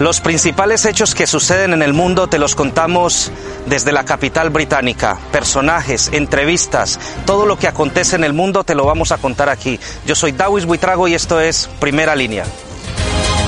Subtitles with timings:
[0.00, 3.30] Los principales hechos que suceden en el mundo te los contamos
[3.66, 5.18] desde la capital británica.
[5.30, 9.78] Personajes, entrevistas, todo lo que acontece en el mundo te lo vamos a contar aquí.
[10.06, 12.44] Yo soy Dawis Buitrago y esto es Primera Línea.